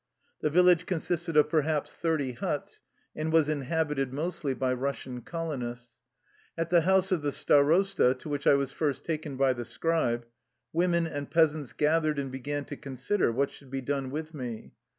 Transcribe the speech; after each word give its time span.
The 0.41 0.49
village 0.49 0.87
consisted 0.87 1.37
of 1.37 1.47
per 1.51 1.61
haps 1.61 1.93
thirty 1.93 2.31
huts, 2.31 2.81
and 3.15 3.31
was 3.31 3.47
inhabited 3.47 4.11
mostly 4.11 4.55
by 4.55 4.73
Kussian 4.73 5.23
colonists. 5.23 5.95
At 6.57 6.71
the 6.71 6.81
house 6.81 7.11
of 7.11 7.21
the 7.21 7.29
std 7.29 7.65
rosta/ 7.67 8.15
to 8.17 8.27
which 8.27 8.47
I 8.47 8.55
was 8.55 8.71
first 8.71 9.05
taken 9.05 9.37
by 9.37 9.53
the 9.53 9.63
scribe, 9.63 10.25
women 10.73 11.05
and 11.05 11.29
peasants 11.29 11.71
gathered 11.73 12.17
and 12.17 12.31
began 12.31 12.65
to 12.65 12.77
con 12.77 12.95
sider 12.95 13.31
what 13.31 13.51
should 13.51 13.69
be 13.69 13.81
done 13.81 14.09
with 14.09 14.33
me. 14.33 14.73